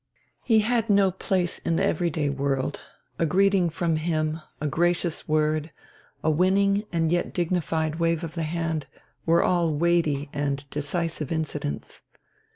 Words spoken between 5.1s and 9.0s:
word, a winning and yet dignified wave of the hand,